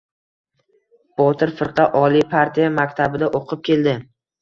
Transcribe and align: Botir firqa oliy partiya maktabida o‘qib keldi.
Botir 1.21 1.53
firqa 1.61 1.87
oliy 2.01 2.27
partiya 2.35 2.75
maktabida 2.81 3.33
o‘qib 3.43 3.67
keldi. 3.73 3.99